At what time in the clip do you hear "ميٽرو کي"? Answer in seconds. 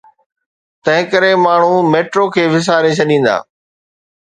1.97-2.43